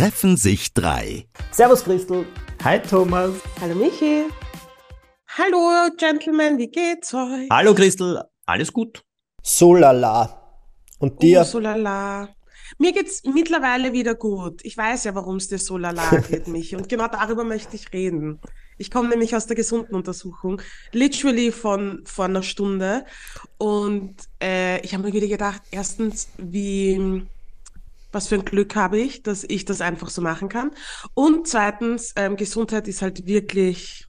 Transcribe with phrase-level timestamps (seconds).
[0.00, 1.26] treffen sich drei.
[1.50, 2.24] Servus Christel.
[2.64, 3.34] Hi Thomas.
[3.60, 4.24] Hallo Michi.
[5.36, 7.50] Hallo Gentlemen, wie geht's euch?
[7.50, 9.04] Hallo Christel, alles gut?
[9.42, 10.64] So lala.
[11.00, 11.42] Und dir?
[11.42, 12.30] Oh, so lala.
[12.78, 14.64] Mir geht's mittlerweile wieder gut.
[14.64, 16.76] Ich weiß ja, warum es dir so lala geht, Michi.
[16.76, 18.40] Und genau darüber möchte ich reden.
[18.78, 20.62] Ich komme nämlich aus der gesunden Untersuchung,
[20.92, 23.04] literally von vor einer Stunde.
[23.58, 27.26] Und äh, ich habe mir wieder gedacht, erstens, wie
[28.12, 30.70] was für ein Glück habe ich, dass ich das einfach so machen kann.
[31.14, 34.06] Und zweitens, ähm, Gesundheit ist halt wirklich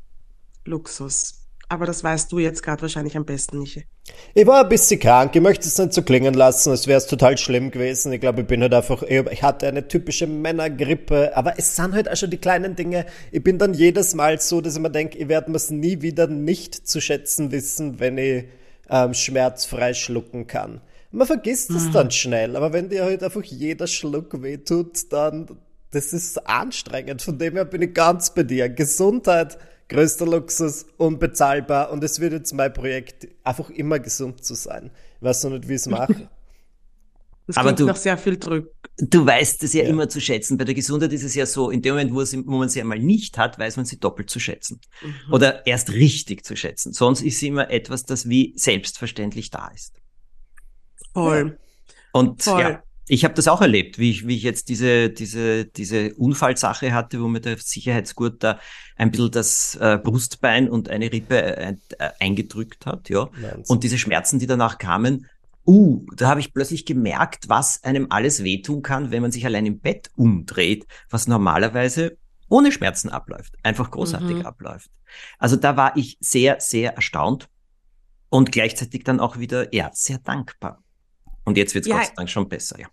[0.65, 1.41] Luxus.
[1.69, 3.85] Aber das weißt du jetzt gerade wahrscheinlich am besten, Michi.
[4.33, 5.33] Ich war ein bisschen krank.
[5.33, 8.11] Ich möchte es nicht so klingen lassen, als wäre es total schlimm gewesen.
[8.11, 11.31] Ich glaube, ich bin halt einfach, ich hatte eine typische Männergrippe.
[11.35, 13.05] Aber es sind halt auch schon die kleinen Dinge.
[13.31, 16.27] Ich bin dann jedes Mal so, dass ich mir denke, ich werde es nie wieder
[16.27, 18.45] nicht zu schätzen wissen, wenn ich
[18.89, 20.81] ähm, schmerzfrei schlucken kann.
[21.11, 21.91] Man vergisst es mhm.
[21.91, 25.47] dann schnell, aber wenn dir halt einfach jeder Schluck wehtut, dann
[25.91, 27.21] das ist anstrengend.
[27.21, 28.69] Von dem her bin ich ganz bei dir.
[28.69, 29.57] Gesundheit,
[29.89, 34.89] größter Luxus, unbezahlbar und es wird jetzt mein Projekt, einfach immer gesund zu sein.
[35.17, 36.29] Ich weiß noch nicht, wie ich es mache.
[37.47, 38.71] Das aber du, nach sehr viel Druck.
[38.97, 40.57] Du weißt es ja, ja, immer zu schätzen.
[40.57, 42.79] Bei der Gesundheit ist es ja so, in dem Moment, wo, es, wo man sie
[42.79, 44.79] einmal nicht hat, weiß man sie doppelt zu schätzen.
[45.01, 45.33] Mhm.
[45.33, 46.93] Oder erst richtig zu schätzen.
[46.93, 50.00] Sonst ist sie immer etwas, das wie selbstverständlich da ist.
[51.13, 51.57] Voll.
[52.11, 52.61] Und Voll.
[52.61, 56.93] ja, ich habe das auch erlebt, wie ich, wie ich jetzt diese, diese, diese Unfallsache
[56.93, 58.59] hatte, wo mir der Sicherheitsgurt da
[58.95, 63.29] ein bisschen das äh, Brustbein und eine Rippe äh, äh eingedrückt hat, ja.
[63.33, 63.65] Wahnsinn.
[63.67, 65.27] Und diese Schmerzen, die danach kamen,
[65.67, 69.65] uh, da habe ich plötzlich gemerkt, was einem alles wehtun kann, wenn man sich allein
[69.65, 72.17] im Bett umdreht, was normalerweise
[72.49, 74.45] ohne Schmerzen abläuft, einfach großartig mhm.
[74.45, 74.89] abläuft.
[75.37, 77.49] Also da war ich sehr, sehr erstaunt
[78.29, 80.81] und gleichzeitig dann auch wieder, ja, sehr dankbar.
[81.43, 82.87] Und jetzt wird es ja, Gott sei Dank schon besser, ja.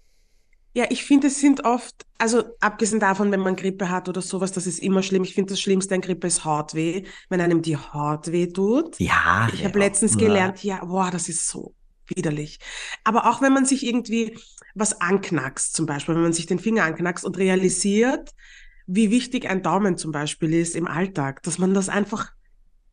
[0.75, 4.53] Ja, ich finde, es sind oft, also abgesehen davon, wenn man Grippe hat oder sowas,
[4.53, 5.25] das ist immer schlimm.
[5.25, 8.99] Ich finde, das Schlimmste an Grippe ist Hautweh, wenn einem die Haut weh tut.
[9.01, 9.49] Ja.
[9.53, 10.19] Ich habe letztens ja.
[10.19, 11.75] gelernt, ja, boah, das ist so
[12.07, 12.61] widerlich.
[13.03, 14.39] Aber auch wenn man sich irgendwie
[14.75, 18.35] was anknackst, zum Beispiel, wenn man sich den Finger anknackst und realisiert,
[18.87, 22.33] wie wichtig ein Daumen zum Beispiel ist im Alltag, dass man das einfach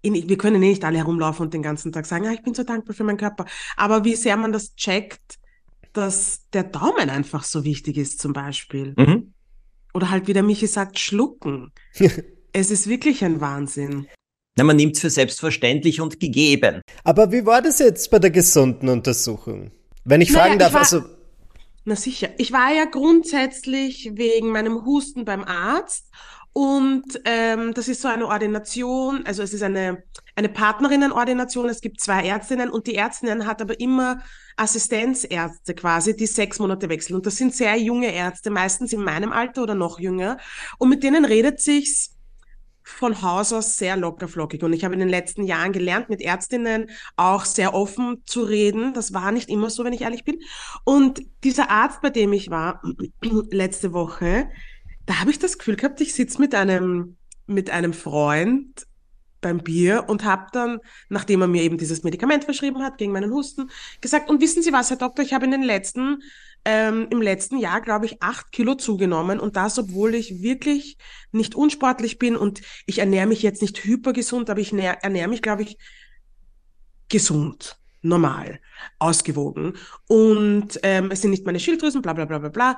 [0.01, 2.53] in, wir können eh nicht alle herumlaufen und den ganzen Tag sagen, ah, ich bin
[2.53, 3.45] so dankbar für meinen Körper.
[3.75, 5.39] Aber wie sehr man das checkt,
[5.97, 8.93] dass der Daumen einfach so wichtig ist, zum Beispiel.
[8.97, 9.33] Mhm.
[9.93, 11.71] Oder halt, wie der Michi sagt, schlucken.
[12.53, 14.07] es ist wirklich ein Wahnsinn.
[14.57, 16.81] Na, man nimmt es für selbstverständlich und gegeben.
[17.03, 19.71] Aber wie war das jetzt bei der gesunden Untersuchung?
[20.03, 21.03] Wenn ich naja, fragen darf, ich war, also.
[21.85, 22.29] Na sicher.
[22.37, 26.09] Ich war ja grundsätzlich wegen meinem Husten beim Arzt
[26.57, 30.03] und ähm, das ist so eine Ordination, also es ist eine,
[30.37, 34.21] eine Partnerinnenordination, es gibt zwei Ärztinnen und die Ärztinnen hat aber immer
[34.55, 37.17] Assistenzärzte quasi, die sechs Monate wechseln.
[37.17, 40.37] Und das sind sehr junge Ärzte, meistens in meinem Alter oder noch jünger.
[40.77, 42.15] Und mit denen redet sich's
[42.83, 44.63] von Haus aus sehr lockerflockig.
[44.63, 48.93] Und ich habe in den letzten Jahren gelernt, mit Ärztinnen auch sehr offen zu reden.
[48.93, 50.39] Das war nicht immer so, wenn ich ehrlich bin.
[50.85, 52.81] Und dieser Arzt, bei dem ich war
[53.51, 54.47] letzte Woche,
[55.05, 57.17] da habe ich das Gefühl gehabt, ich sitze mit einem,
[57.47, 58.85] mit einem Freund
[59.41, 60.79] beim Bier und habe dann,
[61.09, 63.69] nachdem er mir eben dieses Medikament verschrieben hat gegen meinen Husten,
[64.01, 66.23] gesagt, und wissen Sie was, Herr Doktor, ich habe in den letzten,
[66.65, 70.97] ähm, im letzten Jahr, glaube ich, acht Kilo zugenommen und das, obwohl ich wirklich
[71.31, 75.61] nicht unsportlich bin und ich ernähre mich jetzt nicht hypergesund, aber ich ernähre mich, glaube
[75.61, 75.77] ich,
[77.09, 78.59] gesund normal,
[78.99, 79.73] ausgewogen.
[80.07, 82.77] Und ähm, es sind nicht meine Schilddrüsen, bla bla bla bla bla.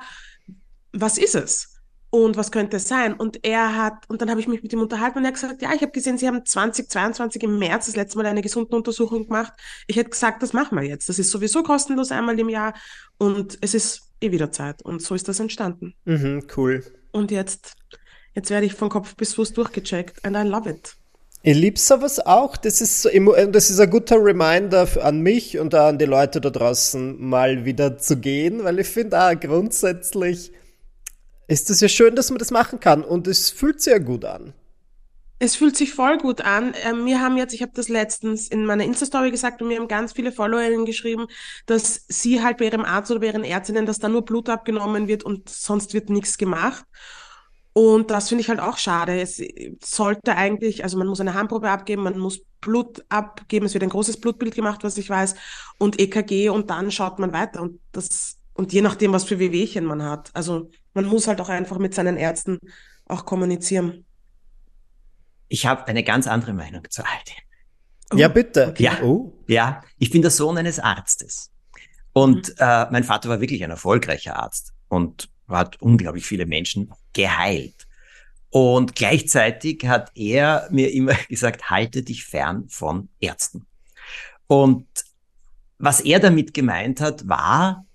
[0.92, 1.77] Was ist es?
[2.10, 3.12] Und was könnte es sein?
[3.12, 5.62] Und er hat, und dann habe ich mich mit ihm unterhalten und er hat gesagt,
[5.62, 9.26] ja, ich habe gesehen, Sie haben 2022 im März das letzte Mal eine gesunde Untersuchung
[9.26, 9.52] gemacht.
[9.86, 11.08] Ich hätte gesagt, das machen wir jetzt.
[11.08, 12.74] Das ist sowieso kostenlos einmal im Jahr
[13.18, 14.82] und es ist eh wieder Zeit.
[14.82, 15.94] Und so ist das entstanden.
[16.06, 16.82] Mhm, cool.
[17.12, 17.74] Und jetzt,
[18.34, 20.96] jetzt werde ich von Kopf bis Fuß durchgecheckt and I love it.
[21.42, 22.56] Ich liebe sowas auch.
[22.56, 26.50] Das ist, so, das ist ein guter Reminder an mich und an die Leute da
[26.50, 30.52] draußen, mal wieder zu gehen, weil ich finde auch grundsätzlich,
[31.48, 34.24] ist es ja schön, dass man das machen kann und es fühlt sich ja gut
[34.24, 34.52] an.
[35.40, 36.74] Es fühlt sich voll gut an.
[36.84, 39.86] Ähm, wir haben jetzt, ich habe das letztens in meiner Insta-Story gesagt und mir haben
[39.86, 41.26] ganz viele Followerinnen geschrieben,
[41.66, 45.06] dass sie halt bei ihrem Arzt oder bei ihren Ärztinnen, dass da nur Blut abgenommen
[45.06, 46.84] wird und sonst wird nichts gemacht.
[47.72, 49.20] Und das finde ich halt auch schade.
[49.20, 49.40] Es
[49.84, 53.90] sollte eigentlich, also man muss eine Handprobe abgeben, man muss Blut abgeben, es wird ein
[53.90, 55.36] großes Blutbild gemacht, was ich weiß,
[55.78, 57.62] und EKG und dann schaut man weiter.
[57.62, 60.30] Und das, und je nachdem, was für Wehwehchen man hat.
[60.34, 62.58] Also man muss halt auch einfach mit seinen Ärzten
[63.06, 64.04] auch kommunizieren.
[65.46, 68.14] Ich habe eine ganz andere Meinung zu all dem.
[68.14, 68.68] Oh, ja, bitte.
[68.70, 68.82] Okay.
[68.82, 69.32] Ja, oh.
[69.46, 71.52] ja, ich bin der Sohn eines Arztes.
[72.12, 72.54] Und mhm.
[72.58, 74.72] äh, mein Vater war wirklich ein erfolgreicher Arzt.
[74.88, 77.86] Und hat unglaublich viele Menschen geheilt.
[78.50, 83.66] Und gleichzeitig hat er mir immer gesagt, halte dich fern von Ärzten.
[84.48, 84.86] Und
[85.78, 87.86] was er damit gemeint hat, war,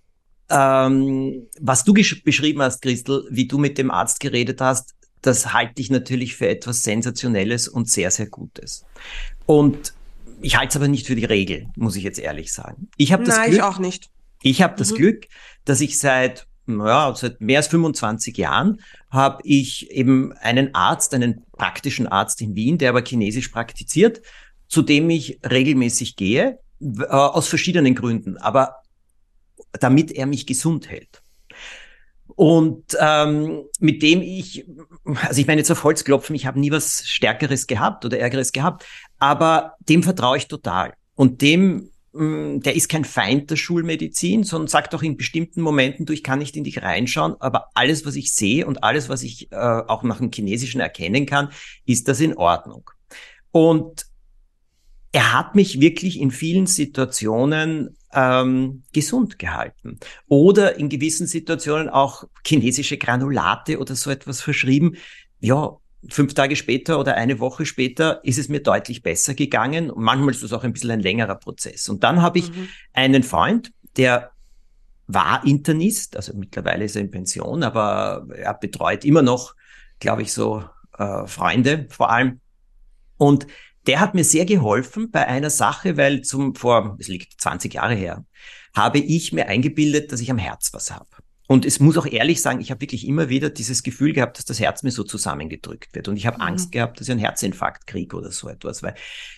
[0.54, 5.82] ähm, was du beschrieben hast, Christel, wie du mit dem Arzt geredet hast, das halte
[5.82, 8.86] ich natürlich für etwas Sensationelles und sehr, sehr Gutes.
[9.46, 9.94] Und
[10.42, 12.90] ich halte es aber nicht für die Regel, muss ich jetzt ehrlich sagen.
[12.98, 14.10] Ich habe das Nein, Glück, ich auch nicht.
[14.44, 14.96] Ich habe das mhm.
[14.96, 15.28] Glück,
[15.66, 18.80] dass ich seit ja, seit mehr als 25 Jahren
[19.10, 24.22] habe ich eben einen Arzt, einen praktischen Arzt in Wien, der aber Chinesisch praktiziert,
[24.70, 28.83] zu dem ich regelmäßig gehe, äh, aus verschiedenen Gründen, aber
[29.80, 31.22] damit er mich gesund hält.
[32.36, 34.66] Und ähm, mit dem ich,
[35.22, 38.52] also ich meine jetzt auf Holz klopfen, ich habe nie was Stärkeres gehabt oder Ärgeres
[38.52, 38.86] gehabt,
[39.20, 40.94] aber dem vertraue ich total.
[41.16, 45.62] Und dem, mh, mm, der ist kein Feind der Schulmedizin, sondern sagt auch in bestimmten
[45.62, 49.10] Momenten, du, ich kann nicht in dich reinschauen, aber alles, was ich sehe und alles,
[49.10, 51.50] was ich äh, auch nach dem Chinesischen erkennen kann,
[51.86, 52.90] ist das in Ordnung.
[53.52, 54.08] Und
[55.12, 60.00] er hat mich wirklich in vielen Situationen ähm, gesund gehalten.
[60.28, 64.96] Oder in gewissen Situationen auch chinesische Granulate oder so etwas verschrieben.
[65.40, 65.78] Ja,
[66.10, 69.90] fünf Tage später oder eine Woche später ist es mir deutlich besser gegangen.
[69.90, 71.90] Und manchmal ist es auch ein bisschen ein längerer Prozess.
[71.90, 72.70] Und dann habe ich mhm.
[72.94, 74.32] einen Freund, der
[75.08, 79.54] war Internist, also mittlerweile ist er in Pension, aber er betreut immer noch,
[80.00, 80.64] glaube ich, so
[80.98, 82.40] äh, Freunde vor allem.
[83.18, 83.48] Und
[83.88, 87.96] der hat mir sehr geholfen bei einer Sache, weil zum vor, es liegt 20 Jahre
[87.96, 88.26] her,
[88.74, 91.08] habe ich mir eingebildet, dass ich am Herz was habe.
[91.48, 94.46] Und es muss auch ehrlich sagen, ich habe wirklich immer wieder dieses Gefühl gehabt, dass
[94.46, 96.08] das Herz mir so zusammengedrückt wird.
[96.08, 96.44] Und ich habe mhm.
[96.44, 98.82] Angst gehabt, dass ich einen Herzinfarkt kriege oder so etwas.
[98.82, 98.96] Weil,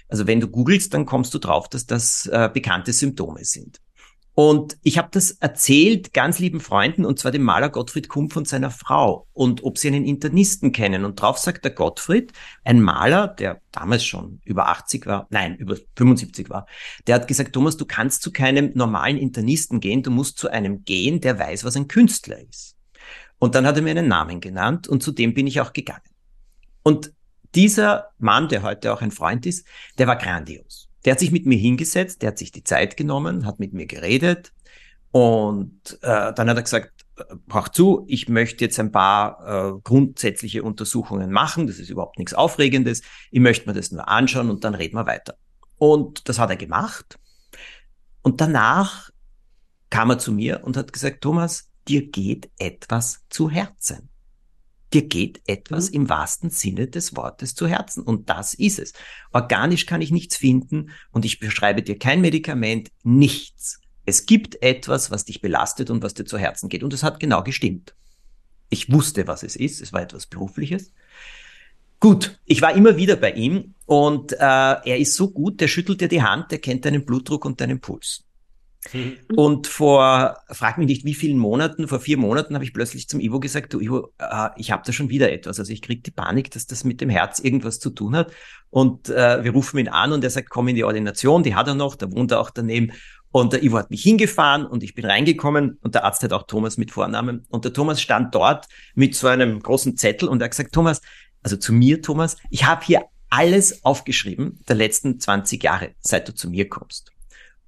[0.08, 3.82] also wenn du googelst, dann kommst du drauf, dass das äh, bekannte Symptome sind.
[4.36, 8.50] Und ich habe das erzählt ganz lieben Freunden, und zwar dem Maler Gottfried Kumpf und
[8.50, 11.06] seiner Frau, und ob sie einen Internisten kennen.
[11.06, 12.34] Und drauf sagt der Gottfried,
[12.66, 16.68] ein Maler, der damals schon über 80 war, nein, über 75 war,
[17.08, 20.84] der hat gesagt, Thomas, du kannst zu keinem normalen Internisten gehen, du musst zu einem
[20.84, 22.76] gehen, der weiß, was ein Künstler ist.
[23.40, 26.02] Und dann hat er mir einen Namen genannt, und zu dem bin ich auch gegangen.
[26.84, 27.14] Und
[27.56, 29.66] dieser Mann, der heute auch ein Freund ist,
[29.98, 30.90] der war grandios.
[31.06, 33.86] Der hat sich mit mir hingesetzt, der hat sich die Zeit genommen, hat mit mir
[33.86, 34.52] geredet
[35.12, 37.06] und äh, dann hat er gesagt,
[37.48, 42.34] brauch zu, ich möchte jetzt ein paar äh, grundsätzliche Untersuchungen machen, das ist überhaupt nichts
[42.34, 45.36] Aufregendes, ich möchte mir das nur anschauen und dann reden wir weiter.
[45.78, 47.20] Und das hat er gemacht.
[48.22, 49.10] Und danach
[49.90, 54.10] kam er zu mir und hat gesagt, Thomas, dir geht etwas zu Herzen
[54.94, 55.96] dir geht etwas mhm.
[55.96, 58.04] im wahrsten Sinne des Wortes zu Herzen.
[58.04, 58.94] Und das ist es.
[59.32, 63.80] Organisch kann ich nichts finden und ich beschreibe dir kein Medikament, nichts.
[64.06, 66.84] Es gibt etwas, was dich belastet und was dir zu Herzen geht.
[66.84, 67.96] Und es hat genau gestimmt.
[68.70, 69.82] Ich wusste, was es ist.
[69.82, 70.92] Es war etwas Berufliches.
[72.00, 76.02] Gut, ich war immer wieder bei ihm und äh, er ist so gut, der schüttelt
[76.02, 78.26] dir die Hand, der kennt deinen Blutdruck und deinen Puls.
[78.94, 79.18] Mhm.
[79.36, 83.20] Und vor, frag mich nicht wie vielen Monaten, vor vier Monaten habe ich plötzlich zum
[83.20, 85.60] Ivo gesagt, du Ivo, äh, ich habe da schon wieder etwas.
[85.60, 88.32] Also ich kriege die Panik, dass das mit dem Herz irgendwas zu tun hat.
[88.70, 91.68] Und äh, wir rufen ihn an und er sagt, komm in die Ordination, die hat
[91.68, 92.92] er noch, da wohnt er auch daneben.
[93.32, 96.44] Und der Ivo hat mich hingefahren und ich bin reingekommen und der Arzt hat auch
[96.44, 97.46] Thomas mit Vornamen.
[97.50, 101.02] Und der Thomas stand dort mit so einem großen Zettel und er hat gesagt, Thomas,
[101.44, 106.34] also zu mir, Thomas, ich habe hier alles aufgeschrieben der letzten 20 Jahre, seit du
[106.34, 107.12] zu mir kommst.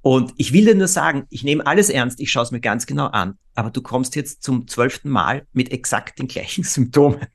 [0.01, 2.86] Und ich will dir nur sagen, ich nehme alles ernst, ich schaue es mir ganz
[2.86, 7.27] genau an, aber du kommst jetzt zum zwölften Mal mit exakt den gleichen Symptomen.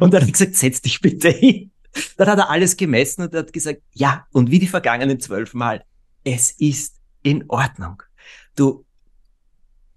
[0.00, 1.70] Und dann hat er gesagt, setz dich bitte hin.
[2.16, 5.84] Dann hat er alles gemessen und hat gesagt, ja, und wie die vergangenen zwölf Mal,
[6.24, 8.02] es ist in Ordnung.
[8.54, 8.84] Du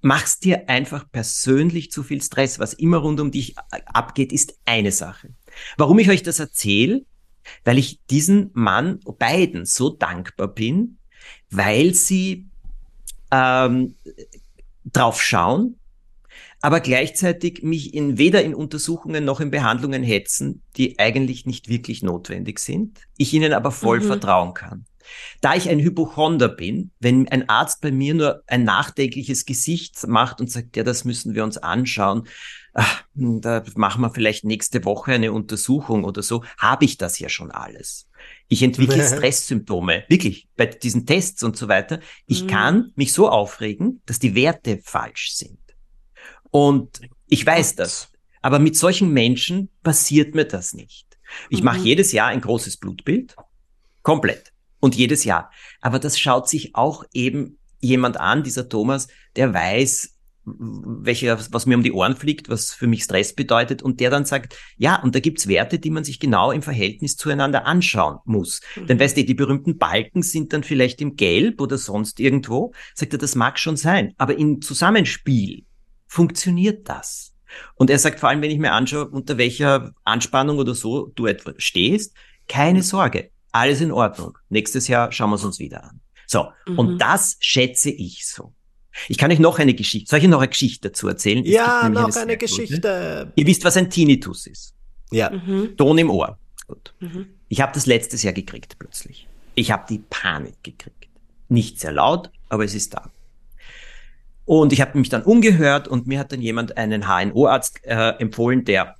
[0.02, 2.60] machst dir einfach persönlich zu viel Stress.
[2.60, 3.56] Was immer rund um dich
[3.86, 5.34] abgeht, ist eine Sache.
[5.78, 7.06] Warum ich euch das erzähle?
[7.64, 10.98] Weil ich diesen Mann, beiden, so dankbar bin,
[11.52, 12.48] weil sie
[13.32, 13.96] ähm,
[14.86, 15.78] drauf schauen,
[16.62, 22.04] aber gleichzeitig mich in weder in Untersuchungen noch in Behandlungen hetzen, die eigentlich nicht wirklich
[22.04, 24.06] notwendig sind, ich ihnen aber voll mhm.
[24.06, 24.86] vertrauen kann.
[25.42, 30.40] Da ich ein Hypochonder bin, wenn ein Arzt bei mir nur ein nachdenkliches Gesicht macht
[30.40, 32.28] und sagt, ja, das müssen wir uns anschauen,
[32.74, 37.30] ach, da machen wir vielleicht nächste Woche eine Untersuchung oder so, habe ich das ja
[37.30, 38.08] schon alles.
[38.48, 42.00] Ich entwickle Stresssymptome, wirklich, bei diesen Tests und so weiter.
[42.26, 42.48] Ich mhm.
[42.48, 45.60] kann mich so aufregen, dass die Werte falsch sind.
[46.50, 48.10] Und ich weiß das.
[48.42, 51.08] Aber mit solchen Menschen passiert mir das nicht.
[51.50, 51.66] Ich mhm.
[51.66, 53.36] mache jedes Jahr ein großes Blutbild.
[54.02, 54.52] Komplett.
[54.80, 55.52] Und jedes Jahr.
[55.80, 60.16] Aber das schaut sich auch eben jemand an, dieser Thomas, der weiß,
[60.58, 64.26] welche, was mir um die Ohren fliegt, was für mich Stress bedeutet, und der dann
[64.26, 68.62] sagt, ja, und da gibt's Werte, die man sich genau im Verhältnis zueinander anschauen muss.
[68.76, 68.88] Mhm.
[68.88, 72.74] Denn weißt du, die berühmten Balken sind dann vielleicht im Gelb oder sonst irgendwo.
[72.96, 75.66] Sagt er, das mag schon sein, aber im Zusammenspiel
[76.08, 77.34] funktioniert das.
[77.76, 81.26] Und er sagt vor allem, wenn ich mir anschaue, unter welcher Anspannung oder so du
[81.26, 82.16] etwa stehst,
[82.48, 84.38] keine Sorge, alles in Ordnung.
[84.50, 86.02] Nächstes Jahr schauen wir es uns wieder an.
[86.28, 86.80] So, mhm.
[86.80, 88.54] und das schätze ich so.
[89.08, 91.44] Ich kann euch noch eine Geschichte, soll ich noch eine Geschichte dazu erzählen?
[91.44, 93.32] Es ja, noch eine, eine Geschichte.
[93.36, 94.74] Ihr wisst, was ein Tinnitus ist.
[95.12, 95.30] Ja.
[95.30, 95.76] Mhm.
[95.78, 96.38] Ton im Ohr.
[96.68, 96.94] Gut.
[97.00, 97.28] Mhm.
[97.48, 99.28] Ich habe das letztes Jahr gekriegt plötzlich.
[99.56, 101.10] Ich habe die Panik gekriegt.
[101.50, 103.10] Nicht sehr laut, aber es ist da.
[104.46, 108.66] Und ich habe mich dann umgehört und mir hat dann jemand einen HNO-Arzt äh, empfohlen,
[108.66, 108.96] der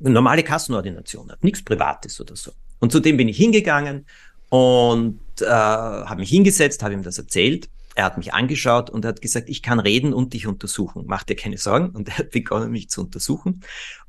[0.00, 2.52] eine normale Kassenordination hat, nichts Privates oder so.
[2.80, 4.06] Und zu dem bin ich hingegangen
[4.50, 9.22] und äh, habe mich hingesetzt, habe ihm das erzählt er hat mich angeschaut und hat
[9.22, 11.04] gesagt, ich kann reden und dich untersuchen.
[11.06, 11.90] Mach dir keine Sorgen.
[11.90, 13.60] Und er hat begonnen, mich zu untersuchen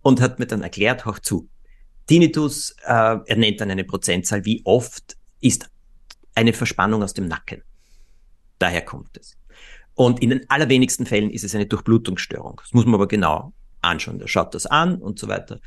[0.02, 1.50] und hat mir dann erklärt, hoch zu.
[2.08, 5.70] Tinnitus, äh, er nennt dann eine Prozentzahl, wie oft ist
[6.34, 7.64] eine Verspannung aus dem Nacken.
[8.60, 9.38] Daher kommt es.
[9.94, 12.60] Und in den allerwenigsten Fällen ist es eine Durchblutungsstörung.
[12.62, 14.20] Das muss man aber genau anschauen.
[14.20, 15.60] Er schaut das an und so weiter.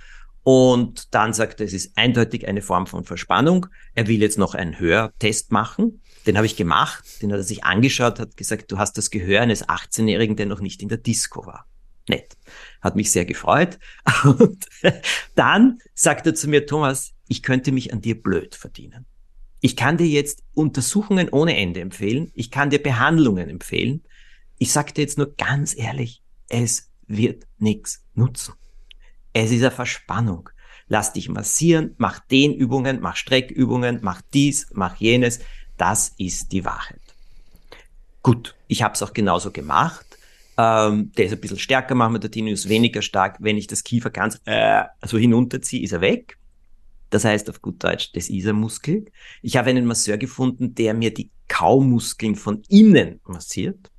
[0.42, 3.66] Und dann sagt er, es ist eindeutig eine Form von Verspannung.
[3.94, 6.00] Er will jetzt noch einen Hörtest machen.
[6.28, 9.40] Den habe ich gemacht, den hat er sich angeschaut, hat gesagt, du hast das Gehör
[9.40, 11.66] eines 18-Jährigen, der noch nicht in der Disco war.
[12.06, 12.36] Nett.
[12.82, 13.78] Hat mich sehr gefreut.
[14.24, 14.66] Und
[15.34, 19.06] dann sagt er zu mir, Thomas, ich könnte mich an dir blöd verdienen.
[19.62, 22.30] Ich kann dir jetzt Untersuchungen ohne Ende empfehlen.
[22.34, 24.02] Ich kann dir Behandlungen empfehlen.
[24.58, 28.52] Ich sage dir jetzt nur ganz ehrlich, es wird nichts nutzen.
[29.32, 30.50] Es ist eine Verspannung.
[30.88, 35.40] Lass dich massieren, mach Dehnübungen, mach Streckübungen, mach dies, mach jenes.
[35.78, 37.00] Das ist die Wahrheit.
[38.22, 40.04] Gut, ich habe es auch genauso gemacht.
[40.58, 43.36] Ähm, der ist ein bisschen stärker, machen wir der Tinnitus weniger stark.
[43.40, 46.36] Wenn ich das Kiefer ganz äh, so hinunterziehe, ist er weg.
[47.10, 49.06] Das heißt auf gut Deutsch, das ist ein Muskel.
[49.40, 53.90] Ich habe einen Masseur gefunden, der mir die Kaumuskeln von innen massiert.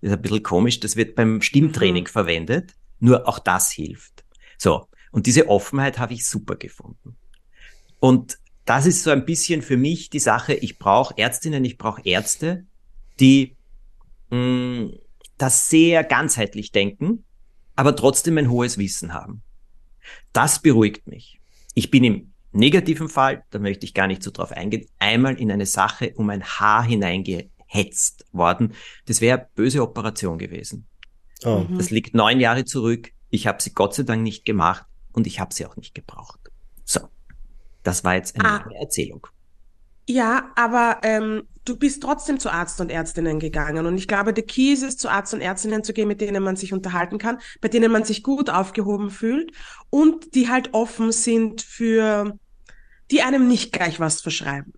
[0.00, 2.08] Das ist ein bisschen komisch, das wird beim Stimmtraining mhm.
[2.08, 2.74] verwendet.
[2.98, 4.24] Nur auch das hilft.
[4.58, 7.16] So, und diese Offenheit habe ich super gefunden.
[7.98, 8.38] Und
[8.70, 12.66] das ist so ein bisschen für mich die Sache, ich brauche Ärztinnen, ich brauche Ärzte,
[13.18, 13.56] die
[14.30, 14.92] mh, mm,
[15.38, 17.24] das sehr ganzheitlich denken,
[17.74, 19.42] aber trotzdem ein hohes Wissen haben.
[20.32, 21.40] Das beruhigt mich.
[21.74, 25.50] Ich bin im negativen Fall, da möchte ich gar nicht so drauf eingehen, einmal in
[25.50, 28.74] eine Sache um ein Haar hineingehetzt worden.
[29.06, 30.86] Das wäre böse Operation gewesen.
[31.42, 31.66] Oh.
[31.76, 33.10] Das liegt neun Jahre zurück.
[33.30, 36.49] Ich habe sie Gott sei Dank nicht gemacht und ich habe sie auch nicht gebraucht.
[37.82, 38.70] Das war jetzt eine ah.
[38.78, 39.26] Erzählung.
[40.08, 43.86] Ja, aber ähm, du bist trotzdem zu Arzt und Ärztinnen gegangen.
[43.86, 46.42] Und ich glaube, der Key ist es, zu Arzt und Ärztinnen zu gehen, mit denen
[46.42, 49.52] man sich unterhalten kann, bei denen man sich gut aufgehoben fühlt
[49.88, 52.36] und die halt offen sind für,
[53.10, 54.72] die einem nicht gleich was verschreiben.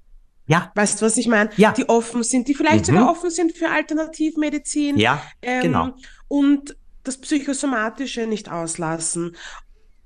[0.47, 0.71] Ja.
[0.75, 1.51] Weißt du, was ich meine?
[1.57, 1.73] Ja.
[1.73, 2.97] Die offen sind, die vielleicht mhm.
[2.97, 4.99] sogar offen sind für Alternativmedizin.
[4.99, 5.95] Ja, ähm, genau.
[6.29, 9.37] Und das Psychosomatische nicht auslassen.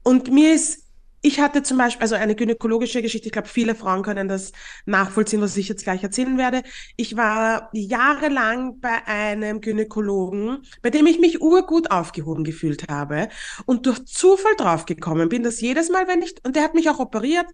[0.02, 0.85] Und mir ist
[1.26, 4.52] ich hatte zum Beispiel, also eine gynäkologische Geschichte, ich glaube, viele Frauen können das
[4.84, 6.62] nachvollziehen, was ich jetzt gleich erzählen werde.
[6.94, 13.28] Ich war jahrelang bei einem Gynäkologen, bei dem ich mich urgut aufgehoben gefühlt habe
[13.64, 17.00] und durch Zufall draufgekommen bin, dass jedes Mal, wenn ich, und der hat mich auch
[17.00, 17.46] operiert,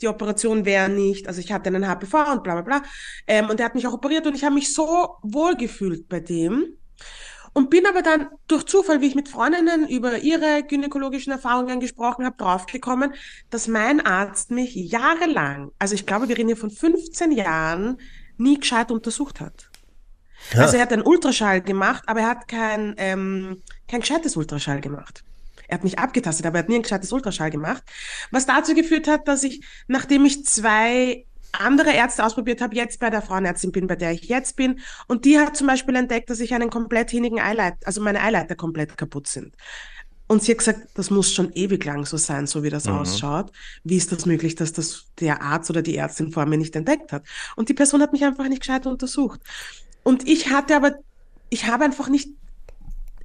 [0.00, 2.82] die Operation wäre nicht, also ich hatte einen HPV und bla bla bla,
[3.26, 6.20] ähm, und der hat mich auch operiert und ich habe mich so wohl gefühlt bei
[6.20, 6.78] dem.
[7.52, 12.24] Und bin aber dann durch Zufall, wie ich mit Freundinnen über ihre gynäkologischen Erfahrungen gesprochen
[12.24, 13.14] habe, draufgekommen,
[13.50, 17.98] dass mein Arzt mich jahrelang, also ich glaube, wir reden hier von 15 Jahren,
[18.36, 19.70] nie gescheit untersucht hat.
[20.52, 20.60] Ja.
[20.60, 25.24] Also er hat einen Ultraschall gemacht, aber er hat kein, ähm, kein gescheites Ultraschall gemacht.
[25.66, 27.82] Er hat mich abgetastet, aber er hat nie ein gescheites Ultraschall gemacht.
[28.30, 33.10] Was dazu geführt hat, dass ich, nachdem ich zwei andere Ärzte ausprobiert habe, jetzt bei
[33.10, 34.80] der Frauenärztin bin, bei der ich jetzt bin.
[35.06, 38.54] Und die hat zum Beispiel entdeckt, dass ich einen komplett hinigen Eileiter, also meine Eileiter
[38.54, 39.56] komplett kaputt sind.
[40.28, 42.98] Und sie hat gesagt, das muss schon ewig lang so sein, so wie das mhm.
[42.98, 43.50] ausschaut.
[43.82, 47.12] Wie ist das möglich, dass das der Arzt oder die Ärztin vor mir nicht entdeckt
[47.12, 47.24] hat?
[47.56, 49.40] Und die Person hat mich einfach nicht gescheit untersucht.
[50.02, 50.96] Und ich hatte aber,
[51.48, 52.28] ich habe einfach nicht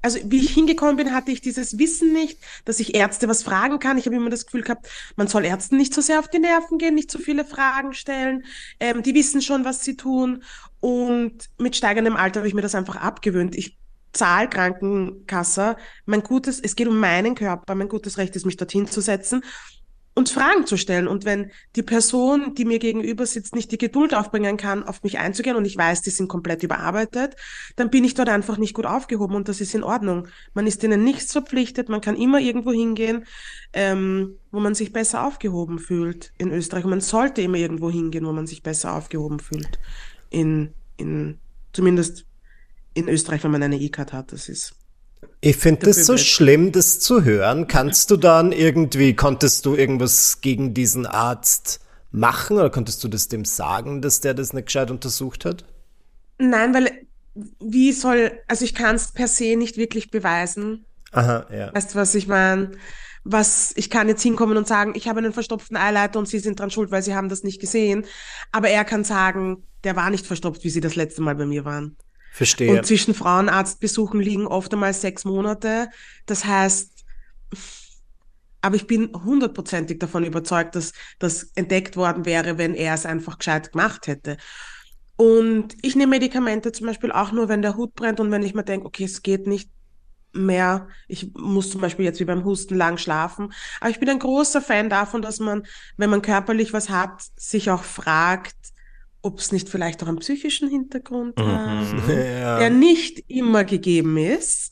[0.03, 3.79] also wie ich hingekommen bin, hatte ich dieses Wissen nicht, dass ich Ärzte was fragen
[3.79, 3.97] kann.
[3.97, 6.77] Ich habe immer das Gefühl gehabt, man soll Ärzten nicht so sehr auf die Nerven
[6.77, 8.43] gehen, nicht so viele Fragen stellen.
[8.81, 10.43] Ähm, die wissen schon, was sie tun.
[10.81, 13.55] Und mit steigendem Alter habe ich mir das einfach abgewöhnt.
[13.55, 13.77] Ich
[14.11, 15.77] zahle Krankenkasse.
[16.05, 17.73] Mein gutes, es geht um meinen Körper.
[17.73, 19.41] Mein gutes Recht ist, mich dorthin zu setzen.
[20.15, 21.07] Und Fragen zu stellen.
[21.07, 25.17] Und wenn die Person, die mir gegenüber sitzt, nicht die Geduld aufbringen kann, auf mich
[25.17, 27.35] einzugehen und ich weiß, die sind komplett überarbeitet,
[27.75, 30.27] dann bin ich dort einfach nicht gut aufgehoben und das ist in Ordnung.
[30.53, 33.25] Man ist ihnen nichts verpflichtet, man kann immer irgendwo hingehen,
[33.73, 36.83] ähm, wo man sich besser aufgehoben fühlt in Österreich.
[36.83, 39.79] Und man sollte immer irgendwo hingehen, wo man sich besser aufgehoben fühlt.
[40.29, 41.39] In, in,
[41.73, 42.25] zumindest
[42.93, 44.75] in Österreich, wenn man eine E-Card hat, das ist
[45.41, 47.67] ich finde es so schlimm, das zu hören.
[47.67, 51.79] Kannst du dann irgendwie, konntest du irgendwas gegen diesen Arzt
[52.11, 55.65] machen oder konntest du das dem sagen, dass der das nicht gescheit untersucht hat?
[56.37, 56.91] Nein, weil
[57.59, 60.85] wie soll, also ich kann es per se nicht wirklich beweisen.
[61.11, 61.73] Aha, ja.
[61.73, 62.71] Weißt du, was ich meine?
[63.23, 66.59] Was, ich kann jetzt hinkommen und sagen, ich habe einen verstopften Eileiter und Sie sind
[66.59, 68.05] dran schuld, weil Sie haben das nicht gesehen.
[68.51, 71.63] Aber er kann sagen, der war nicht verstopft, wie Sie das letzte Mal bei mir
[71.63, 71.95] waren.
[72.33, 72.71] Verstehe.
[72.71, 75.89] Und zwischen Frauenarztbesuchen liegen oft einmal sechs Monate.
[76.25, 77.05] Das heißt,
[78.61, 83.37] aber ich bin hundertprozentig davon überzeugt, dass das entdeckt worden wäre, wenn er es einfach
[83.37, 84.37] gescheit gemacht hätte.
[85.15, 88.55] Und ich nehme Medikamente zum Beispiel auch nur, wenn der Hut brennt und wenn ich
[88.55, 89.69] mir denke, okay, es geht nicht
[90.31, 90.87] mehr.
[91.07, 93.53] Ich muss zum Beispiel jetzt wie beim Husten lang schlafen.
[93.79, 97.69] Aber ich bin ein großer Fan davon, dass man, wenn man körperlich was hat, sich
[97.69, 98.72] auch fragt,
[99.23, 101.47] ob es nicht vielleicht auch einen psychischen Hintergrund mhm.
[101.47, 102.59] hat, ja.
[102.59, 104.71] der nicht immer gegeben ist,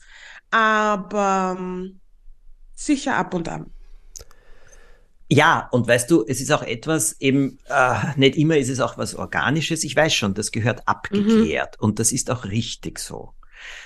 [0.50, 2.00] aber ähm,
[2.74, 3.70] sicher ab und an.
[5.28, 8.98] Ja, und weißt du, es ist auch etwas eben, äh, nicht immer ist es auch
[8.98, 9.82] was Organisches.
[9.82, 11.86] Ich weiß schon, das gehört abgeklärt mhm.
[11.86, 13.32] und das ist auch richtig so.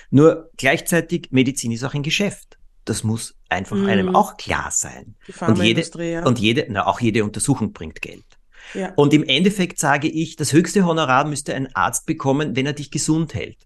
[0.09, 2.57] Nur gleichzeitig, Medizin ist auch ein Geschäft.
[2.83, 3.85] Das muss einfach mhm.
[3.85, 5.15] einem auch klar sein.
[5.27, 6.25] Die und jede, ja.
[6.25, 8.25] und jede, na, auch jede Untersuchung bringt Geld.
[8.73, 8.93] Ja.
[8.95, 12.91] Und im Endeffekt sage ich, das höchste Honorar müsste ein Arzt bekommen, wenn er dich
[12.91, 13.57] gesund hält.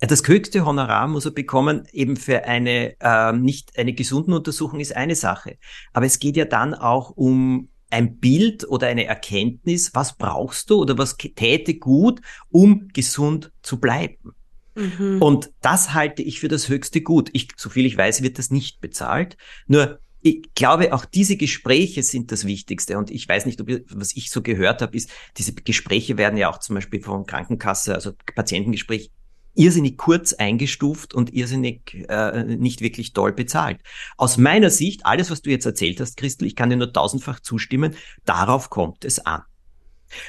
[0.00, 4.94] Das höchste Honorar muss er bekommen, eben für eine äh, nicht eine gesunden Untersuchung ist
[4.94, 5.56] eine Sache.
[5.94, 10.80] Aber es geht ja dann auch um ein Bild oder eine Erkenntnis, was brauchst du
[10.80, 12.20] oder was täte gut,
[12.50, 14.34] um gesund zu bleiben.
[14.74, 15.22] Mhm.
[15.22, 17.30] Und das halte ich für das höchste Gut.
[17.32, 19.36] Ich, so viel ich weiß, wird das nicht bezahlt.
[19.66, 22.98] Nur ich glaube, auch diese Gespräche sind das Wichtigste.
[22.98, 26.50] Und ich weiß nicht, ob, was ich so gehört habe, ist, diese Gespräche werden ja
[26.50, 29.10] auch zum Beispiel von Krankenkasse, also Patientengespräch,
[29.54, 33.80] irrsinnig kurz eingestuft und irrsinnig äh, nicht wirklich toll bezahlt.
[34.16, 37.40] Aus meiner Sicht, alles, was du jetzt erzählt hast, Christel, ich kann dir nur tausendfach
[37.40, 39.42] zustimmen, darauf kommt es an.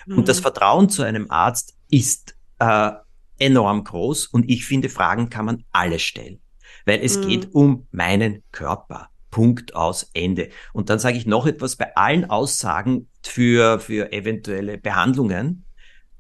[0.06, 0.20] Mhm.
[0.20, 0.44] Und das mhm.
[0.44, 2.92] Vertrauen zu einem Arzt ist äh,
[3.38, 6.40] enorm groß und ich finde, Fragen kann man alle stellen,
[6.86, 7.28] weil es mhm.
[7.28, 9.10] geht um meinen Körper.
[9.38, 10.50] Punkt aus Ende.
[10.74, 15.64] Und dann sage ich noch etwas bei allen Aussagen für, für eventuelle Behandlungen.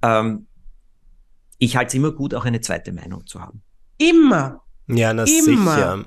[0.03, 0.45] Ähm,
[1.57, 3.63] ich halte es immer gut, auch eine zweite Meinung zu haben.
[3.97, 4.61] Immer.
[4.85, 5.73] Ja, na immer.
[5.73, 6.05] sicher.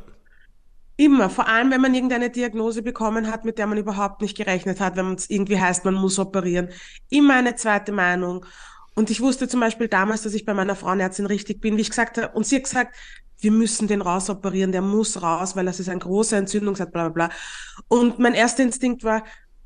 [0.98, 4.78] Immer, vor allem wenn man irgendeine Diagnose bekommen hat, mit der man überhaupt nicht gerechnet
[4.78, 6.68] hat, wenn es irgendwie heißt, man muss operieren.
[7.08, 8.46] Immer eine zweite Meinung.
[8.94, 11.90] Und ich wusste zum Beispiel damals, dass ich bei meiner Frauenärztin richtig bin, wie ich
[11.90, 12.32] gesagt habe.
[12.36, 12.94] Und sie hat gesagt,
[13.40, 17.28] wir müssen den rausoperieren, der muss raus, weil das ist ein großer Entzündungsart, bla bla
[17.28, 17.36] bla.
[17.88, 19.24] Und mein erster Instinkt war,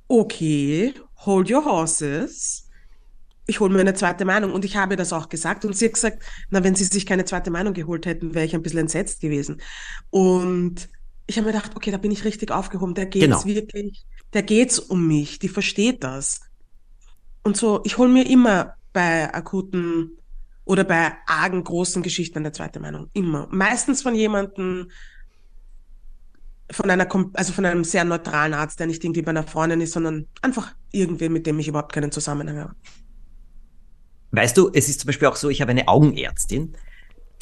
[0.08, 2.68] okay, hold your horses.
[3.46, 4.52] Ich hole mir eine zweite Meinung.
[4.52, 5.64] Und ich habe das auch gesagt.
[5.64, 8.54] Und sie hat gesagt, na, wenn sie sich keine zweite Meinung geholt hätten, wäre ich
[8.54, 9.60] ein bisschen entsetzt gewesen.
[10.10, 10.88] Und
[11.26, 12.94] ich habe mir gedacht, okay, da bin ich richtig aufgehoben.
[12.94, 13.44] Der geht's genau.
[13.44, 16.40] wirklich, der geht's um mich, die versteht das.
[17.42, 20.18] Und so, ich hole mir immer bei akuten
[20.64, 23.11] oder bei argen großen Geschichten eine zweite Meinung.
[23.12, 23.48] Immer.
[23.50, 24.90] Meistens von jemandem,
[26.70, 29.92] von einer, also von einem sehr neutralen Arzt, der nicht irgendwie bei einer Freundin ist,
[29.92, 32.74] sondern einfach irgendwen, mit dem ich überhaupt keinen Zusammenhang habe.
[34.31, 36.74] Weißt du, es ist zum Beispiel auch so, ich habe eine Augenärztin,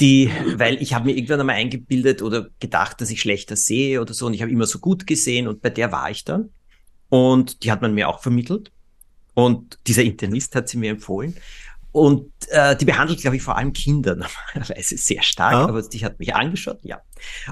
[0.01, 4.15] die, weil ich habe mir irgendwann einmal eingebildet oder gedacht, dass ich schlechter sehe oder
[4.15, 6.51] so und ich habe immer so gut gesehen und bei der war ich dann
[7.09, 8.73] und die hat man mir auch vermittelt
[9.35, 11.37] und dieser Internist hat sie mir empfohlen
[11.93, 14.17] und äh, die behandelt, glaube ich, vor allem Kinder
[14.55, 15.69] normalerweise sehr stark, ah.
[15.69, 17.01] aber die hat mich angeschaut, ja.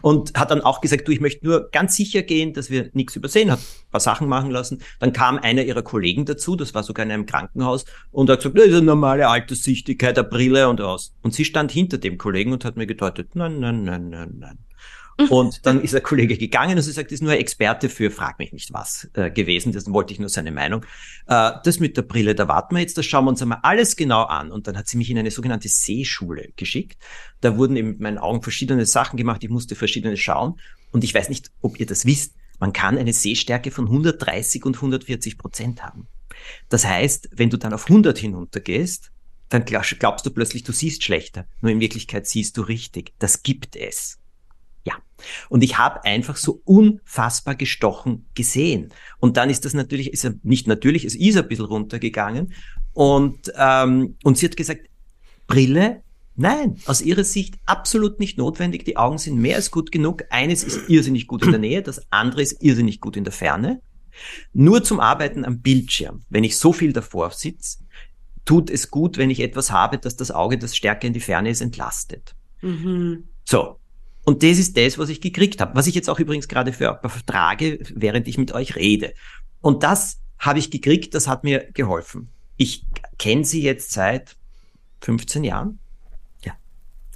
[0.02, 3.14] Und hat dann auch gesagt, du, ich möchte nur ganz sicher gehen, dass wir nichts
[3.14, 4.82] übersehen, hat ein paar Sachen machen lassen.
[4.98, 8.58] Dann kam einer ihrer Kollegen dazu, das war sogar in einem Krankenhaus, und hat gesagt,
[8.58, 11.14] das ist eine normale Alterssichtigkeit, der Brille und aus.
[11.22, 14.58] Und sie stand hinter dem Kollegen und hat mir gedeutet, nein, nein, nein, nein, nein.
[15.28, 18.38] Und dann ist der Kollege gegangen und sie sagt, das ist nur Experte für Frag
[18.38, 19.72] mich nicht was äh, gewesen.
[19.72, 20.84] Das wollte ich nur seine Meinung.
[21.26, 23.96] Äh, das mit der Brille, da warten wir jetzt, das schauen wir uns einmal alles
[23.96, 24.50] genau an.
[24.50, 26.98] Und dann hat sie mich in eine sogenannte Sehschule geschickt.
[27.40, 29.42] Da wurden eben mit meinen Augen verschiedene Sachen gemacht.
[29.44, 30.60] Ich musste verschiedene schauen.
[30.92, 32.34] Und ich weiß nicht, ob ihr das wisst.
[32.58, 36.06] Man kann eine Sehstärke von 130 und 140 Prozent haben.
[36.68, 39.10] Das heißt, wenn du dann auf 100 hinuntergehst,
[39.48, 41.46] dann glaubst du plötzlich, du siehst schlechter.
[41.60, 43.12] Nur in Wirklichkeit siehst du richtig.
[43.18, 44.18] Das gibt es.
[44.84, 44.94] Ja.
[45.48, 48.92] Und ich habe einfach so unfassbar gestochen gesehen.
[49.18, 52.52] Und dann ist das natürlich, ist er, nicht natürlich, es ist ein bisschen runtergegangen.
[52.92, 54.88] Und, ähm, und sie hat gesagt,
[55.46, 56.02] Brille,
[56.36, 58.84] nein, aus ihrer Sicht absolut nicht notwendig.
[58.84, 60.24] Die Augen sind mehr als gut genug.
[60.30, 63.80] Eines ist irrsinnig gut in der Nähe, das andere ist irrsinnig gut in der Ferne.
[64.52, 67.78] Nur zum Arbeiten am Bildschirm, wenn ich so viel davor sitze,
[68.44, 71.50] tut es gut, wenn ich etwas habe, dass das Auge, das stärker in die Ferne
[71.50, 72.34] ist, entlastet.
[72.62, 73.28] Mhm.
[73.44, 73.76] So.
[74.24, 77.78] Und das ist das, was ich gekriegt habe, was ich jetzt auch übrigens gerade vertrage,
[77.94, 79.14] während ich mit euch rede.
[79.60, 82.28] Und das habe ich gekriegt, das hat mir geholfen.
[82.56, 82.84] Ich
[83.18, 84.36] kenne sie jetzt seit
[85.00, 85.78] 15 Jahren.
[86.44, 86.52] Ja.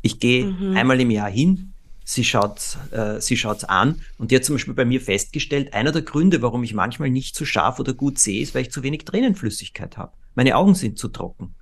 [0.03, 0.77] Ich gehe mhm.
[0.77, 4.75] einmal im Jahr hin, sie schaut äh, sie schaut's an und die hat zum Beispiel
[4.75, 8.43] bei mir festgestellt, einer der Gründe, warum ich manchmal nicht so scharf oder gut sehe,
[8.43, 10.12] ist, weil ich zu wenig Tränenflüssigkeit habe.
[10.35, 11.55] Meine Augen sind zu trocken.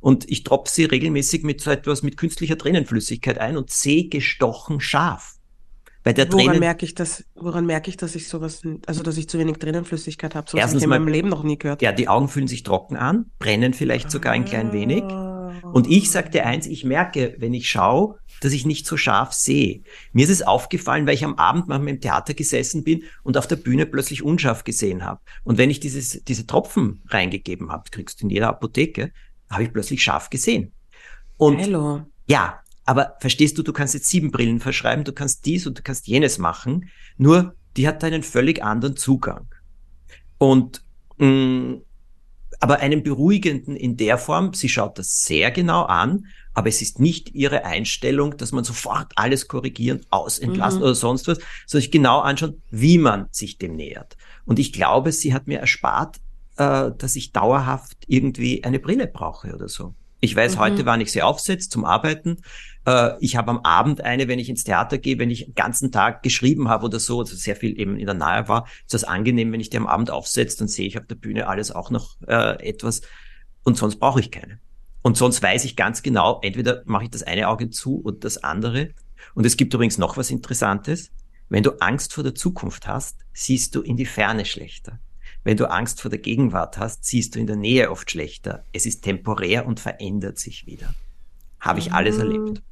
[0.00, 4.80] Und ich tropfe sie regelmäßig mit so etwas mit künstlicher Tränenflüssigkeit ein und sehe gestochen
[4.80, 5.38] scharf.
[6.04, 7.24] Bei der woran Tränen merke ich das?
[7.34, 10.48] Woran merke ich, dass ich sowas, also dass ich zu wenig Tränenflüssigkeit habe?
[10.50, 11.82] So habe ich in meinem Leben noch nie gehört.
[11.82, 15.02] Ja, die Augen fühlen sich trocken an, brennen vielleicht sogar ein klein wenig.
[15.62, 19.82] Und ich sagte eins, ich merke, wenn ich schaue, dass ich nicht so scharf sehe.
[20.12, 23.46] Mir ist es aufgefallen, weil ich am Abend manchmal im Theater gesessen bin und auf
[23.46, 25.20] der Bühne plötzlich unscharf gesehen habe.
[25.44, 29.12] Und wenn ich dieses, diese Tropfen reingegeben habe, kriegst du in jeder Apotheke,
[29.50, 30.72] habe ich plötzlich scharf gesehen.
[31.36, 32.02] Und Hello.
[32.26, 35.82] ja, aber verstehst du, du kannst jetzt sieben Brillen verschreiben, du kannst dies und du
[35.82, 39.46] kannst jenes machen, nur die hat einen völlig anderen Zugang.
[40.38, 40.82] Und
[41.18, 41.82] mh, mm,
[42.60, 46.98] aber einen beruhigenden in der Form, sie schaut das sehr genau an, aber es ist
[46.98, 50.84] nicht ihre Einstellung, dass man sofort alles korrigieren, ausentlassen mhm.
[50.84, 54.16] oder sonst was, sondern sich genau anschauen, wie man sich dem nähert.
[54.44, 56.16] Und ich glaube, sie hat mir erspart,
[56.58, 59.94] äh, dass ich dauerhaft irgendwie eine Brille brauche oder so.
[60.20, 60.60] Ich weiß mhm.
[60.60, 62.38] heute, wann ich sie aufsetze zum Arbeiten.
[62.84, 65.92] Äh, ich habe am Abend eine, wenn ich ins Theater gehe, wenn ich den ganzen
[65.92, 69.04] Tag geschrieben habe oder so, also sehr viel eben in der Nähe war, ist das
[69.04, 71.90] angenehm, wenn ich die am Abend aufsetze, dann sehe ich auf der Bühne alles auch
[71.90, 73.02] noch äh, etwas
[73.62, 74.58] und sonst brauche ich keine.
[75.02, 78.42] Und sonst weiß ich ganz genau, entweder mache ich das eine Auge zu und das
[78.42, 78.90] andere.
[79.34, 81.12] Und es gibt übrigens noch was Interessantes.
[81.48, 84.98] Wenn du Angst vor der Zukunft hast, siehst du in die Ferne schlechter.
[85.44, 88.64] Wenn du Angst vor der Gegenwart hast, siehst du in der Nähe oft schlechter.
[88.72, 90.94] Es ist temporär und verändert sich wieder.
[91.60, 92.62] Habe ich alles erlebt.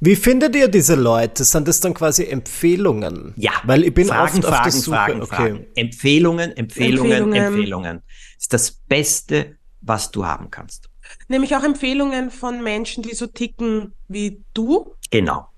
[0.00, 1.42] Wie findet ihr diese Leute?
[1.44, 3.34] Sind das dann quasi Empfehlungen?
[3.36, 3.52] Ja.
[3.64, 4.96] Weil ich bin Fragen, oft Fragen, auf der Suche.
[4.96, 5.34] Fragen, okay.
[5.34, 5.66] Fragen.
[5.74, 8.02] Empfehlungen, Empfehlungen, Empfehlungen, Empfehlungen.
[8.36, 10.88] Das ist das Beste, was du haben kannst.
[11.28, 14.94] Nämlich auch Empfehlungen von Menschen, die so ticken wie du.
[15.10, 15.48] Genau.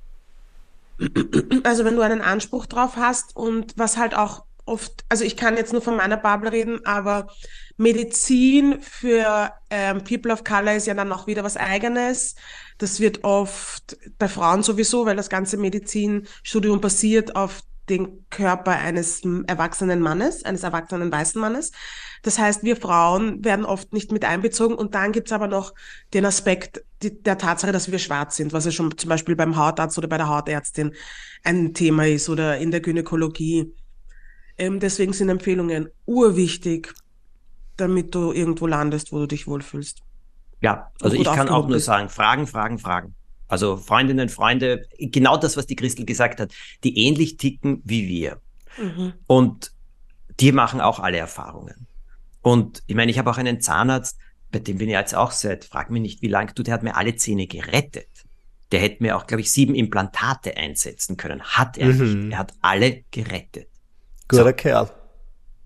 [1.65, 5.57] Also wenn du einen Anspruch drauf hast und was halt auch oft, also ich kann
[5.57, 7.29] jetzt nur von meiner Bubble reden, aber
[7.77, 12.37] Medizin für ähm, People of Color ist ja dann auch wieder was eigenes.
[12.79, 19.23] Das wird oft bei Frauen sowieso, weil das ganze Medizinstudium basiert auf den Körper eines
[19.47, 21.73] erwachsenen Mannes, eines erwachsenen weißen Mannes.
[22.23, 25.75] Das heißt, wir Frauen werden oft nicht mit einbezogen und dann gibt's aber noch
[26.15, 29.57] den Aspekt die, der Tatsache, dass wir schwarz sind, was ja schon zum Beispiel beim
[29.57, 30.95] Hautarzt oder bei der Hautärztin
[31.43, 33.75] ein Thema ist oder in der Gynäkologie.
[34.61, 36.93] Ähm, deswegen sind Empfehlungen urwichtig,
[37.79, 40.03] damit du irgendwo landest, wo du dich wohlfühlst.
[40.61, 41.87] Ja, also ich kann auch nur bist.
[41.87, 43.15] sagen, Fragen, Fragen, Fragen.
[43.49, 46.53] Also Freundinnen, Freunde, genau das, was die Christel gesagt hat,
[46.85, 48.39] die ähnlich ticken wie wir.
[48.77, 49.15] Mhm.
[49.27, 49.73] Und
[50.41, 51.87] die machen auch alle Erfahrungen.
[52.43, 54.19] Und ich meine, ich habe auch einen Zahnarzt,
[54.53, 56.83] bei dem bin ich jetzt auch seit, frag mich nicht wie lange, du, der hat
[56.83, 58.09] mir alle Zähne gerettet.
[58.73, 61.41] Der hätte mir auch, glaube ich, sieben Implantate einsetzen können.
[61.43, 62.25] Hat er mhm.
[62.25, 62.33] nicht.
[62.33, 63.70] Er hat alle gerettet.
[64.31, 64.53] Guter so.
[64.53, 64.91] Kerl.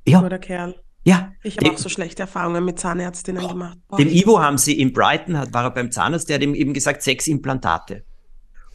[0.06, 0.20] Ja.
[0.20, 0.74] Guter Kerl.
[1.04, 1.32] Ja.
[1.42, 3.78] Ich habe auch so schlechte Erfahrungen mit Zahnärztinnen oh, gemacht.
[3.88, 6.54] Boah, dem Ivo haben sie in Brighton, hat, war er beim Zahnarzt, der hat ihm
[6.54, 8.04] eben gesagt, sechs Implantate.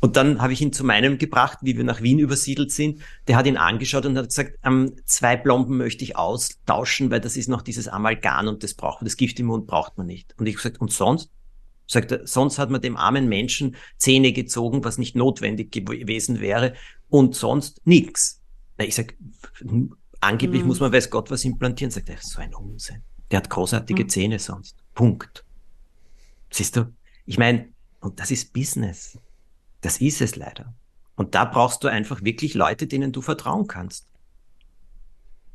[0.02, 3.02] Und dann habe ich ihn zu meinem gebracht, wie wir nach Wien übersiedelt sind.
[3.28, 7.36] Der hat ihn angeschaut und hat gesagt, ähm, zwei Plomben möchte ich austauschen, weil das
[7.36, 10.36] ist noch dieses Amalgam und das braucht man, das Gift im Mund braucht man nicht.
[10.38, 11.32] Und ich gesagt, und sonst?
[11.86, 16.76] Sagt er, sonst hat man dem armen Menschen Zähne gezogen, was nicht notwendig gewesen wäre
[17.10, 18.39] und sonst nichts.
[18.80, 19.16] Ich sag,
[20.22, 20.68] angeblich mhm.
[20.68, 21.92] muss man weiß Gott was implantieren.
[21.92, 23.02] Sagt er, so ein Unsinn.
[23.32, 24.10] Der hat großartige mhm.
[24.10, 24.76] Zähne sonst.
[24.94, 25.46] Punkt.
[26.52, 26.94] Siehst du?
[27.26, 29.18] Ich meine, und das ist Business.
[29.82, 30.74] Das ist es leider.
[31.16, 34.08] Und da brauchst du einfach wirklich Leute, denen du vertrauen kannst.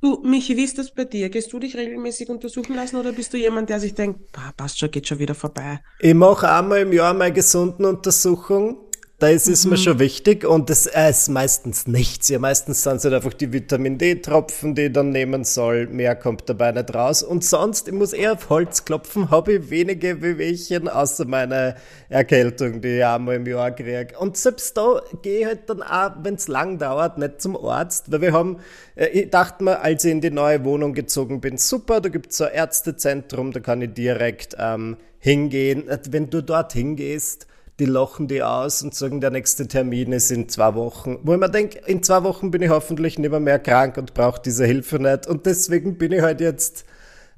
[0.02, 1.30] Du, Michi, wie ist das bei dir?
[1.30, 4.20] Gehst du dich regelmäßig untersuchen lassen oder bist du jemand, der sich denkt,
[4.54, 5.80] passt schon, geht schon wieder vorbei?
[5.98, 8.83] Ich mache einmal im Jahr meine gesunden Untersuchung
[9.20, 9.70] da ist es mhm.
[9.70, 12.28] mir schon wichtig und das ist meistens nichts.
[12.28, 15.86] Ja, meistens sind es halt einfach die Vitamin D-Tropfen, die ich dann nehmen soll.
[15.86, 17.22] Mehr kommt dabei nicht raus.
[17.22, 21.76] Und sonst, ich muss eher auf Holz klopfen, habe ich wenige Wehwehchen, außer meine
[22.08, 24.18] Erkältung, die ich einmal im Jahr kriege.
[24.18, 28.10] Und selbst da gehe ich halt dann auch, wenn es lang dauert, nicht zum Arzt,
[28.10, 28.58] weil wir haben,
[28.96, 32.32] äh, ich dachte mir, als ich in die neue Wohnung gezogen bin, super, da gibt
[32.32, 35.84] es so ein Ärztezentrum, da kann ich direkt ähm, hingehen.
[36.10, 37.46] Wenn du dort hingehst,
[37.80, 41.18] die lachen die aus und sagen, der nächste Termin ist in zwei Wochen.
[41.22, 44.14] Wo ich mir denke, in zwei Wochen bin ich hoffentlich nicht mehr, mehr krank und
[44.14, 45.26] brauche diese Hilfe nicht.
[45.26, 46.84] Und deswegen bin ich halt jetzt,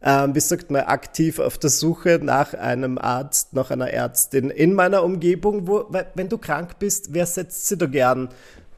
[0.02, 4.74] ähm, wie sagt man, aktiv auf der Suche nach einem Arzt, nach einer Ärztin in
[4.74, 8.28] meiner Umgebung, wo, weil, wenn du krank bist, wer setzt sie da gern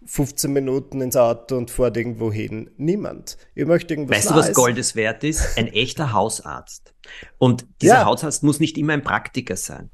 [0.06, 2.70] 15 Minuten ins Auto und fährt irgendwo hin.
[2.78, 3.36] Niemand.
[3.54, 4.46] Ich möchte irgendwas Weißt Neues.
[4.46, 5.58] du, was Goldes wert ist?
[5.58, 6.94] Ein echter Hausarzt.
[7.36, 8.04] Und dieser ja.
[8.06, 9.90] Hausarzt muss nicht immer ein Praktiker sein.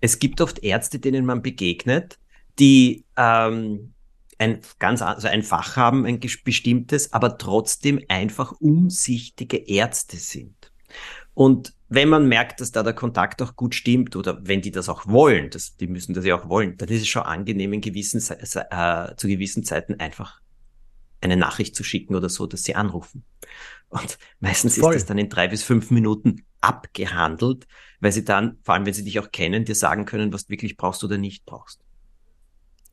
[0.00, 2.18] Es gibt oft Ärzte, denen man begegnet,
[2.58, 3.92] die ähm,
[4.38, 10.72] ein ganz also ein Fach haben, ein bestimmtes, aber trotzdem einfach umsichtige Ärzte sind.
[11.34, 14.88] Und wenn man merkt, dass da der Kontakt auch gut stimmt oder wenn die das
[14.88, 17.80] auch wollen, das, die müssen das ja auch wollen, dann ist es schon angenehm, in
[17.80, 20.40] gewissen, äh, zu gewissen Zeiten einfach
[21.20, 23.24] eine Nachricht zu schicken oder so, dass sie anrufen.
[23.88, 24.94] Und meistens Voll.
[24.94, 27.66] ist das dann in drei bis fünf Minuten abgehandelt,
[28.00, 30.50] weil sie dann, vor allem wenn sie dich auch kennen, dir sagen können, was du
[30.50, 31.80] wirklich brauchst oder nicht brauchst.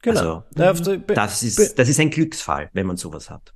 [0.01, 0.43] Genau.
[0.59, 3.53] Also, das ist, das ist ein Glücksfall, wenn man sowas hat.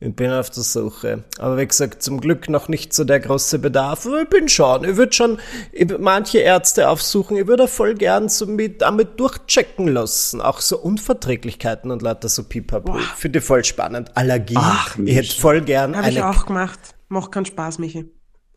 [0.00, 1.24] Ich bin auf der Suche.
[1.38, 4.06] Aber wie gesagt, zum Glück noch nicht so der große Bedarf.
[4.06, 4.84] Aber ich bin schon.
[4.84, 5.38] Ich würde schon
[5.72, 7.36] ich würd manche Ärzte aufsuchen.
[7.36, 10.40] Ich würde voll gern so mit, damit durchchecken lassen.
[10.40, 12.96] Auch so Unverträglichkeiten und lauter so Pipapo.
[13.16, 14.16] Finde ich voll spannend.
[14.16, 14.54] Allergie.
[14.56, 16.14] Ach, ich hätte voll gern Hab eine.
[16.14, 16.78] ich auch gemacht.
[17.08, 18.08] Macht keinen Spaß, Michi.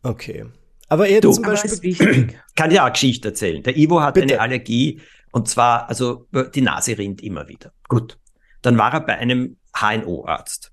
[0.02, 0.46] Okay.
[0.88, 2.34] Aber er du, zum Beispiel.
[2.56, 3.62] Kann dir auch eine Geschichte erzählen.
[3.62, 4.34] Der Ivo hat Bitte.
[4.34, 5.00] eine Allergie
[5.32, 7.72] und zwar, also die Nase rinnt immer wieder.
[7.88, 8.18] Gut.
[8.60, 10.72] Dann war er bei einem HNO-Arzt.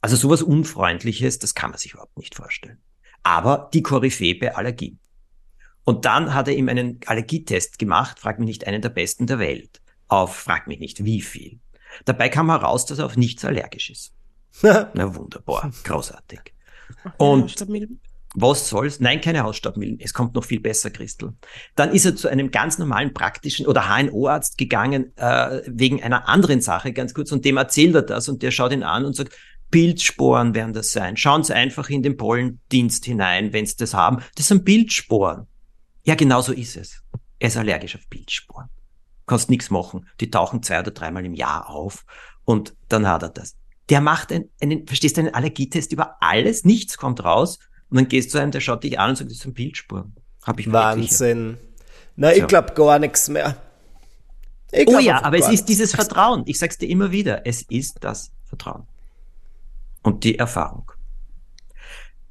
[0.00, 2.78] Also sowas Unfreundliches, das kann man sich überhaupt nicht vorstellen.
[3.22, 4.98] Aber die Koryphäe bei Allergie.
[5.84, 9.38] Und dann hat er ihm einen Allergietest gemacht, frag mich nicht, einen der besten der
[9.38, 9.80] Welt.
[10.08, 11.60] Auf, frag mich nicht, wie viel.
[12.04, 14.14] Dabei kam heraus, dass er auf nichts allergisch ist.
[14.62, 16.40] Na wunderbar, großartig.
[17.16, 17.60] Und
[18.34, 19.00] was soll's?
[19.00, 19.98] Nein, keine Hausstaubmilben.
[20.00, 21.34] Es kommt noch viel besser, Christel.
[21.74, 26.60] Dann ist er zu einem ganz normalen praktischen oder HNO-Arzt gegangen, äh, wegen einer anderen
[26.60, 29.36] Sache, ganz kurz, und dem erzählt er das und der schaut ihn an und sagt,
[29.70, 31.16] Bildsporen werden das sein.
[31.16, 34.22] Schauen Sie einfach in den Pollendienst hinein, wenn Sie das haben.
[34.36, 35.46] Das sind Bildsporen.
[36.04, 37.02] Ja, genau so ist es.
[37.38, 38.68] Er ist allergisch auf Bildsporen.
[39.26, 40.08] Kannst nichts machen.
[40.20, 42.04] Die tauchen zwei oder dreimal im Jahr auf
[42.44, 43.56] und dann hat er das.
[43.88, 47.58] Der macht einen, einen verstehst du, einen Allergietest über alles, nichts kommt raus
[47.90, 50.14] und dann gehst du zu einem, der schaut dich an und sagt, das sind Bildspuren.
[50.42, 51.58] Hab ich Wahnsinn.
[52.16, 52.46] Na, ich so.
[52.46, 53.56] glaube gar nichts mehr.
[54.86, 56.44] oh ja, aber es ist dieses Vertrauen.
[56.46, 57.46] Ich sag's dir immer wieder.
[57.46, 58.86] Es ist das Vertrauen.
[60.02, 60.92] Und die Erfahrung.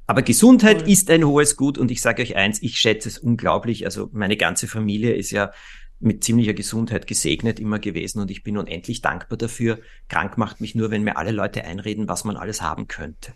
[0.06, 3.84] Aber Gesundheit ist ein hohes Gut und ich sage euch eins, ich schätze es unglaublich.
[3.84, 5.52] Also meine ganze Familie ist ja
[6.00, 9.78] mit ziemlicher Gesundheit gesegnet immer gewesen und ich bin unendlich dankbar dafür.
[10.08, 13.34] Krank macht mich nur, wenn mir alle Leute einreden, was man alles haben könnte.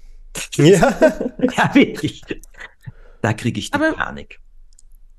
[0.57, 0.95] Ja,
[1.39, 2.23] ja wirklich.
[3.23, 4.41] Da kriege ich die Aber Panik.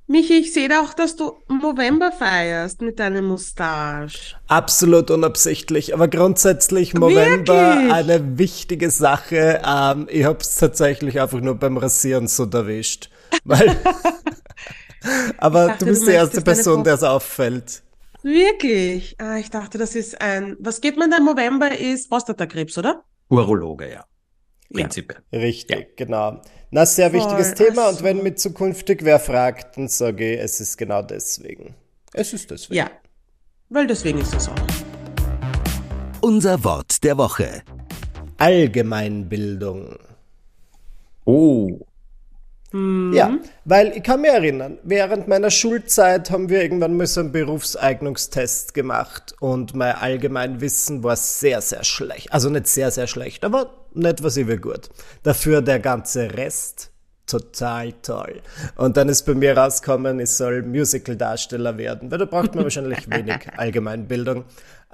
[0.07, 4.35] Michi, ich sehe auch, dass du November feierst mit deinem Mustache.
[4.47, 7.91] Absolut unabsichtlich, aber grundsätzlich November Wirklich?
[7.91, 9.63] eine wichtige Sache.
[9.65, 13.09] Ähm, ich habe es tatsächlich einfach nur beim Rasieren so erwischt.
[13.45, 13.75] Weil
[15.39, 17.81] aber dachte, du bist du die erste Person, der es auffällt.
[18.21, 19.15] Wirklich?
[19.19, 20.55] Ah, ich dachte, das ist ein.
[20.59, 23.03] Was geht man dann November ist Prostatakrebs, oder?
[23.29, 24.05] Urologe, ja.
[24.71, 25.21] Prinzipiell.
[25.31, 25.85] Ja, richtig, ja.
[25.95, 26.41] genau.
[26.71, 27.89] Na, sehr Voll, wichtiges Thema.
[27.89, 31.75] Und wenn mit zukünftig wer fragt, dann sage ich, es ist genau deswegen.
[32.13, 32.75] Es ist deswegen.
[32.75, 32.89] Ja,
[33.69, 34.55] weil deswegen ist es auch.
[36.21, 37.61] Unser Wort der Woche.
[38.37, 39.95] Allgemeinbildung.
[41.25, 41.79] Oh.
[42.75, 43.13] Mhm.
[43.13, 47.31] Ja, weil ich kann mich erinnern, während meiner Schulzeit haben wir irgendwann mal so einen
[47.31, 52.33] Berufseignungstest gemacht und mein Allgemeinwissen war sehr, sehr schlecht.
[52.33, 54.89] Also nicht sehr, sehr schlecht, aber nicht was ich will gut.
[55.23, 56.91] Dafür der ganze Rest
[57.27, 58.41] total toll.
[58.75, 63.09] Und dann ist bei mir rausgekommen, ich soll Musical-Darsteller werden, weil da braucht man wahrscheinlich
[63.09, 64.43] wenig Allgemeinbildung.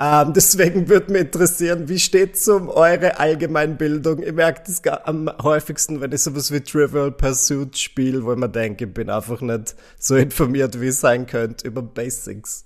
[0.04, 4.24] Ähm, deswegen würde mich interessieren, wie steht es um eure Allgemeinbildung?
[4.24, 8.50] Ich merke das am häufigsten, wenn ich sowas wie Trivial Pursuit spiele, wo ich mir
[8.50, 12.66] denke, ich bin einfach nicht so informiert, wie ich sein könnte über Basics.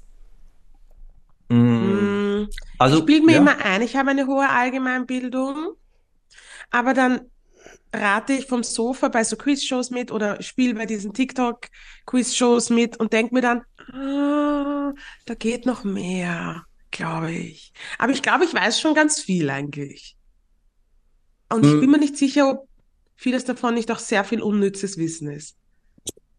[1.49, 2.45] Mm.
[2.79, 3.39] Also, ich bilde mir ja.
[3.39, 5.73] immer ein, ich habe eine hohe Allgemeinbildung,
[6.71, 7.19] aber dann
[7.93, 13.11] rate ich vom Sofa bei so Quiz-Shows mit oder spiele bei diesen TikTok-Quiz-Shows mit und
[13.11, 14.93] denke mir dann, ah,
[15.25, 16.65] da geht noch mehr.
[16.95, 17.73] Glaube ich.
[17.97, 20.15] Aber ich glaube, ich weiß schon ganz viel eigentlich.
[21.49, 21.75] Und hm.
[21.75, 22.67] ich bin mir nicht sicher, ob
[23.15, 25.57] vieles davon nicht auch sehr viel unnützes Wissen ist.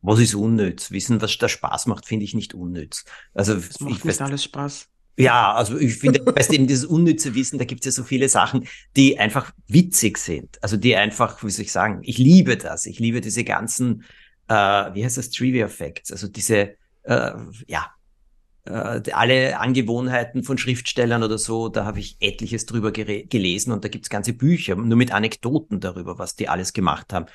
[0.03, 0.91] Was ist unnütz?
[0.91, 3.05] Wissen, was da Spaß macht, finde ich nicht unnütz.
[3.35, 4.89] Also das macht ich nicht alles Spaß.
[5.19, 8.05] Ja, also ich finde, weißt du, eben dieses unnütze Wissen, da gibt es ja so
[8.05, 10.63] viele Sachen, die einfach witzig sind.
[10.63, 12.87] Also die einfach, wie soll ich sagen, ich liebe das.
[12.87, 14.05] Ich liebe diese ganzen,
[14.49, 17.33] äh, wie heißt das, Trivia Facts, also diese, äh,
[17.67, 17.91] ja,
[18.67, 23.89] äh, alle Angewohnheiten von Schriftstellern oder so, da habe ich etliches drüber gelesen und da
[23.89, 27.27] gibt's ganze Bücher, nur mit Anekdoten darüber, was die alles gemacht haben.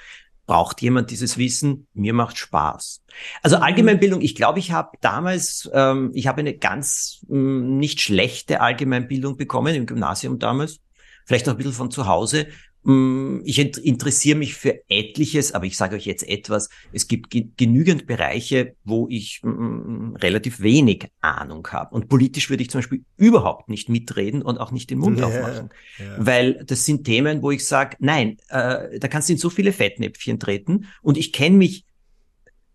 [0.47, 1.87] Braucht jemand dieses Wissen?
[1.93, 3.03] Mir macht Spaß.
[3.41, 3.63] Also mhm.
[3.63, 8.59] Allgemeinbildung, ich glaube, ich habe damals, ähm, ich habe eine ganz mh, mm, nicht schlechte
[8.59, 10.79] Allgemeinbildung bekommen im Gymnasium damals,
[11.25, 12.47] vielleicht noch ein bisschen von zu Hause.
[12.83, 16.69] Mm, ich interessiere mich für etliches, aber ich sage euch jetzt etwas.
[16.91, 21.93] Es gibt genügend Bereiche, wo ich mm, relativ wenig Ahnung habe.
[21.93, 25.27] Und politisch würde ich zum Beispiel überhaupt nicht mitreden und auch nicht den Mund yeah,
[25.27, 25.69] aufmachen.
[25.99, 26.15] Yeah.
[26.19, 29.73] Weil das sind Themen, wo ich sage, nein, äh, da kannst du in so viele
[29.73, 30.87] Fettnäpfchen treten.
[31.03, 31.85] Und ich kenne mich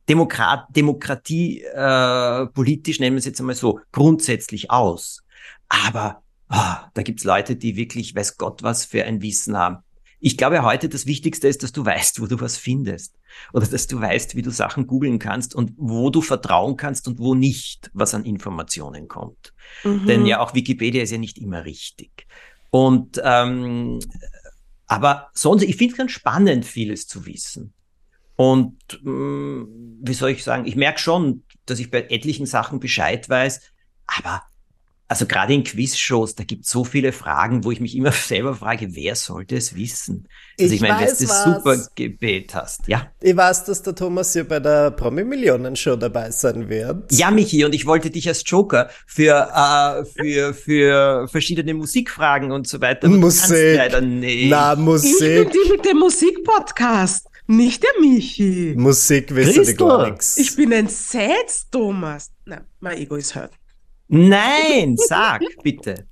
[0.08, 5.24] Demokrat, Demokratie äh, politisch, nennen wir es jetzt einmal so, grundsätzlich aus.
[5.68, 9.78] Aber oh, da gibt's Leute, die wirklich, weiß Gott, was für ein Wissen haben.
[10.18, 13.18] Ich glaube heute, das Wichtigste ist, dass du weißt, wo du was findest.
[13.52, 17.18] Oder dass du weißt, wie du Sachen googeln kannst und wo du vertrauen kannst und
[17.18, 19.52] wo nicht, was an Informationen kommt.
[19.84, 20.06] Mhm.
[20.06, 22.26] Denn ja, auch Wikipedia ist ja nicht immer richtig.
[22.70, 24.00] Und ähm,
[24.86, 27.74] aber sonst, ich finde es ganz spannend, vieles zu wissen.
[28.36, 32.80] Und mh, mm, wie soll ich sagen, ich merke schon, dass ich bei etlichen Sachen
[32.80, 33.60] Bescheid weiß,
[34.06, 34.42] aber
[35.08, 38.54] also gerade in Quizshows, da gibt es so viele Fragen, wo ich mich immer selber
[38.54, 40.28] frage, wer sollte es wissen?
[40.58, 43.10] Also ich, ich meine, dass du das super Gebet hast, ja.
[43.20, 47.12] Ich weiß, dass der Thomas hier bei der Promi-Millionen-Show dabei sein wird.
[47.12, 52.66] Ja, Michi, und ich wollte dich als Joker für, äh, für, für verschiedene Musikfragen und
[52.66, 53.08] so weiter.
[53.08, 53.76] Musik.
[53.76, 54.50] Leider nicht.
[54.50, 55.20] Na, Musik.
[55.20, 57.28] Ich bin die mit dem Musikpodcast.
[57.48, 58.74] Nicht der Michi.
[58.76, 60.36] Musik wissen die gar nichts.
[60.36, 62.32] Ich bin entsetzt, Thomas.
[62.44, 63.52] Nein, mein Ego ist hört.
[64.08, 66.06] Nein, sag bitte.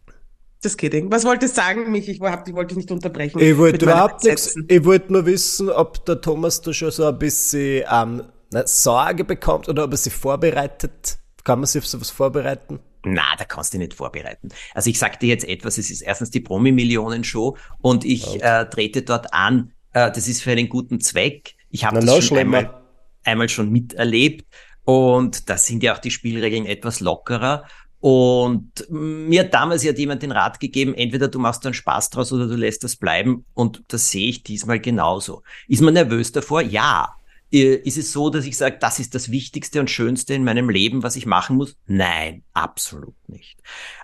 [0.62, 1.10] Das kidding.
[1.12, 2.08] Was wolltest du sagen, mich?
[2.08, 3.38] Ich, hab, wollte dich nicht unterbrechen.
[3.38, 4.56] Ich wollte überhaupt nichts.
[4.68, 9.24] Ich wollte nur wissen, ob der Thomas da schon so ein bisschen ähm, eine Sorge
[9.24, 11.18] bekommt oder ob er sich vorbereitet.
[11.44, 12.80] Kann man sich auf sowas vorbereiten?
[13.04, 14.48] Na, da kannst du dich nicht vorbereiten.
[14.72, 18.62] Also ich sag dir jetzt etwas, es ist erstens die Promi-Millionen-Show und ich okay.
[18.62, 21.54] äh, trete dort an, äh, das ist für einen guten Zweck.
[21.68, 22.82] Ich habe das schon einmal,
[23.24, 24.46] einmal schon miterlebt
[24.84, 27.66] und da sind ja auch die Spielregeln etwas lockerer.
[28.04, 32.34] Und mir hat damals ja jemand den Rat gegeben, entweder du machst dann Spaß draus
[32.34, 33.46] oder du lässt das bleiben.
[33.54, 35.42] Und das sehe ich diesmal genauso.
[35.68, 36.60] Ist man nervös davor?
[36.60, 37.16] Ja.
[37.50, 40.68] Äh, ist es so, dass ich sage, das ist das Wichtigste und Schönste in meinem
[40.68, 41.78] Leben, was ich machen muss?
[41.86, 43.56] Nein, absolut nicht.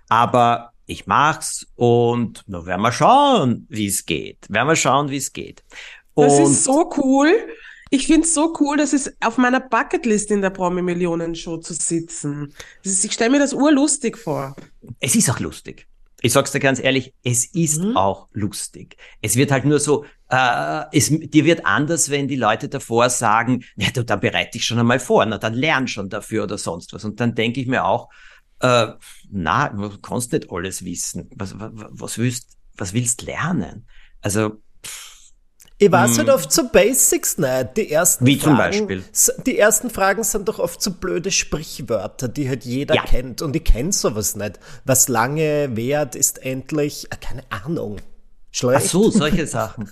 [0.09, 4.47] Aber ich mach's und na, werden wir schauen, wie es geht.
[4.49, 5.63] Werden wir schauen, wie es geht.
[6.15, 7.35] Und das ist so cool.
[7.93, 12.55] Ich finde es so cool, dass es auf meiner Bucketlist in der Promi-Millionen-Show zu sitzen.
[12.85, 14.55] Ist, ich stelle mir das urlustig vor.
[15.01, 15.89] Es ist auch lustig.
[16.23, 17.97] Ich sag's dir ganz ehrlich, es ist mhm.
[17.97, 18.97] auch lustig.
[19.23, 23.65] Es wird halt nur so, äh, es, dir wird anders, wenn die Leute davor sagen,
[23.77, 26.93] ja, du, dann bereite dich schon einmal vor, na, dann lern schon dafür oder sonst
[26.93, 27.05] was.
[27.05, 28.09] Und dann denke ich mir auch,
[28.61, 28.89] äh,
[29.31, 31.29] na, du kannst nicht alles wissen.
[31.35, 33.87] Was, was, was willst, was willst lernen?
[34.21, 34.63] Also,
[35.83, 36.35] ich weiß halt hm.
[36.35, 37.77] oft so Basics nicht.
[37.79, 39.05] Die ersten Wie Fragen, zum Beispiel?
[39.47, 43.03] Die ersten Fragen sind doch oft so blöde Sprichwörter, die halt jeder ja.
[43.03, 43.41] kennt.
[43.41, 44.61] Und ich kenne sowas nicht.
[44.85, 47.97] Was lange währt, ist endlich, äh, keine Ahnung.
[48.51, 48.83] Schlecht.
[48.85, 49.91] Ach so, solche Sachen.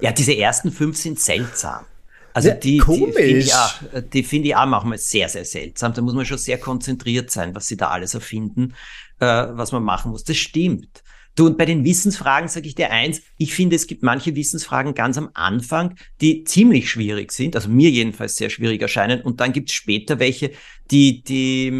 [0.00, 1.84] Ja, diese ersten fünf sind seltsam.
[2.32, 3.72] Also ja, die, die finde ich, auch,
[4.12, 5.94] die finde ich auch manchmal sehr, sehr seltsam.
[5.94, 8.74] Da muss man schon sehr konzentriert sein, was sie da alles erfinden,
[9.18, 10.22] äh, was man machen muss.
[10.22, 11.03] Das stimmt.
[11.36, 14.94] Du, und bei den Wissensfragen sage ich dir eins, ich finde, es gibt manche Wissensfragen
[14.94, 19.52] ganz am Anfang, die ziemlich schwierig sind, also mir jedenfalls sehr schwierig erscheinen, und dann
[19.52, 20.52] gibt es später welche,
[20.90, 21.72] die, die,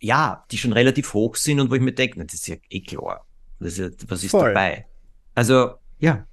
[0.00, 2.80] ja, die schon relativ hoch sind und wo ich mir denke, das ist ja eh
[2.80, 3.26] klar.
[3.60, 4.54] Das ist ja, was ist Voll.
[4.54, 4.86] dabei?
[5.34, 6.26] Also, ja.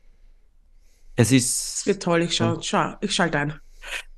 [1.16, 1.80] Es ist.
[1.80, 3.54] Es wird toll, ich schau, schau, ich schalte ein.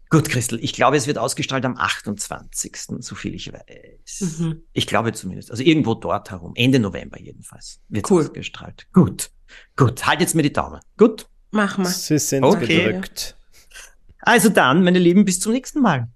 [0.10, 4.22] Gut, Christel, ich glaube, es wird ausgestrahlt am 28., so viel ich weiß.
[4.39, 4.62] Mhm.
[4.72, 5.52] Ich glaube zumindest.
[5.52, 6.54] Also irgendwo dort herum.
[6.56, 8.24] Ende November jedenfalls wird cool.
[8.24, 8.88] ausgestrahlt.
[8.94, 9.32] Gut,
[9.76, 10.06] gut.
[10.06, 10.80] Halt jetzt mir die Daumen.
[10.98, 11.28] Gut.
[11.52, 11.86] Mach mal.
[11.86, 12.86] Sie sind okay.
[12.86, 13.38] bedrückt.
[14.20, 16.10] Also dann, meine Lieben, bis zum nächsten Mal.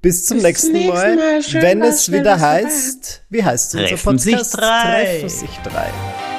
[0.00, 1.62] Bis zum bis nächsten, nächsten Mal, Mal.
[1.62, 4.50] wenn es wieder heißt, wie heißt unser Treffen Podcast?
[4.50, 5.04] Sich drei.
[5.04, 6.31] Treffen sich drei.